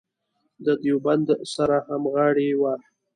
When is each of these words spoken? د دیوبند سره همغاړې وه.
د 0.65 0.67
دیوبند 0.81 1.27
سره 1.53 1.77
همغاړې 1.87 2.49
وه. 2.61 2.73